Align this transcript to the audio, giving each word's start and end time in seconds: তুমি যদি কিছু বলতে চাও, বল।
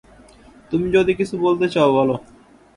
তুমি 0.71 0.87
যদি 0.95 1.11
কিছু 1.19 1.35
বলতে 1.45 1.65
চাও, 1.73 1.89
বল। 1.95 2.09